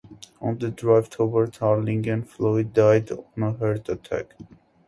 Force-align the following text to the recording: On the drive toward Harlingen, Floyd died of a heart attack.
On 0.41 0.57
the 0.57 0.71
drive 0.71 1.11
toward 1.11 1.55
Harlingen, 1.57 2.23
Floyd 2.23 2.73
died 2.73 3.11
of 3.11 3.23
a 3.37 3.51
heart 3.51 3.87
attack. 3.87 4.33